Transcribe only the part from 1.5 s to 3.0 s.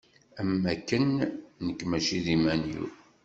nekk mačči d iman-iw.